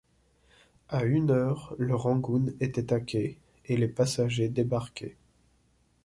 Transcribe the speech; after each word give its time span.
À 0.89 1.03
une 1.03 1.29
heure, 1.29 1.75
le 1.77 1.93
Rangoon 1.93 2.55
était 2.59 2.91
à 2.91 2.99
quai, 2.99 3.37
et 3.67 3.77
les 3.77 3.87
passagers 3.87 4.49
débarquaient. 4.49 5.15